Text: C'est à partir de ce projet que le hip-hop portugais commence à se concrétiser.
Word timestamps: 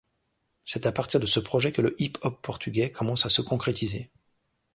C'est 0.65 0.87
à 0.87 0.91
partir 0.91 1.19
de 1.19 1.27
ce 1.27 1.39
projet 1.39 1.71
que 1.71 1.83
le 1.83 1.93
hip-hop 2.01 2.41
portugais 2.41 2.91
commence 2.91 3.27
à 3.27 3.29
se 3.29 3.43
concrétiser. 3.43 4.09